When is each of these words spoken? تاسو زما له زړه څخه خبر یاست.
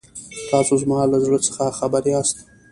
تاسو 0.51 0.73
زما 0.81 0.99
له 1.11 1.17
زړه 1.25 1.37
څخه 1.47 1.65
خبر 1.79 2.01
یاست. 2.13 2.37